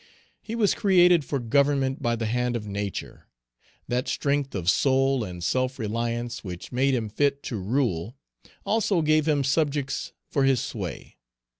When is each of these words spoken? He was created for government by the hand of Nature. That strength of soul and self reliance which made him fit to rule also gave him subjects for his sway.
He 0.41 0.55
was 0.55 0.73
created 0.73 1.23
for 1.23 1.37
government 1.37 2.01
by 2.01 2.15
the 2.15 2.25
hand 2.25 2.55
of 2.55 2.65
Nature. 2.67 3.27
That 3.87 4.07
strength 4.07 4.55
of 4.55 4.67
soul 4.67 5.23
and 5.23 5.43
self 5.43 5.77
reliance 5.77 6.43
which 6.43 6.71
made 6.71 6.95
him 6.95 7.07
fit 7.07 7.43
to 7.43 7.57
rule 7.57 8.17
also 8.65 9.03
gave 9.03 9.27
him 9.27 9.43
subjects 9.43 10.11
for 10.27 10.43
his 10.43 10.59
sway. 10.59 11.17